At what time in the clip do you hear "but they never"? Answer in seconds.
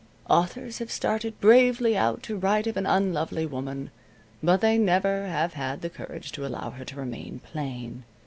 4.41-5.27